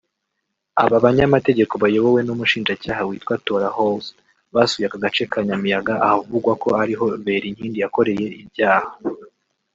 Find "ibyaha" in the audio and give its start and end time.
8.41-8.89